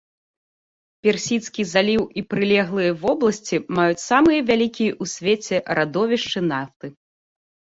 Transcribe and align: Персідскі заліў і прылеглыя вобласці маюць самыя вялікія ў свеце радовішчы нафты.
Персідскі 1.07 1.65
заліў 1.73 2.03
і 2.21 2.23
прылеглыя 2.31 2.91
вобласці 3.03 3.57
маюць 3.81 4.01
самыя 4.09 4.39
вялікія 4.49 4.91
ў 5.01 5.13
свеце 5.15 5.57
радовішчы 5.83 6.39
нафты. 6.51 6.87